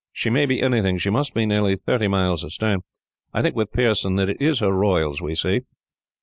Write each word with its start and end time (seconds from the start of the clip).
"She 0.11 0.31
may 0.31 0.47
be 0.47 0.63
anything. 0.63 0.97
She 0.97 1.11
must 1.11 1.35
be 1.35 1.45
nearly 1.45 1.75
thirty 1.75 2.07
miles 2.07 2.43
astern. 2.43 2.81
I 3.35 3.43
think, 3.43 3.55
with 3.55 3.71
Pearson, 3.71 4.15
that 4.15 4.31
it 4.31 4.41
is 4.41 4.57
her 4.57 4.71
royals 4.71 5.21
we 5.21 5.35
see." 5.35 5.61